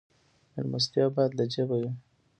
میلمستیا 0.53 1.05
باید 1.15 1.31
له 1.37 1.45
جیبه 1.53 1.75
وي 1.81 1.91